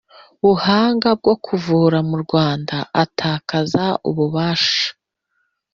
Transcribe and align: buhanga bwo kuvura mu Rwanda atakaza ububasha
buhanga 0.43 1.09
bwo 1.19 1.33
kuvura 1.45 1.97
mu 2.09 2.15
Rwanda 2.23 2.75
atakaza 3.03 3.85
ububasha 4.09 4.87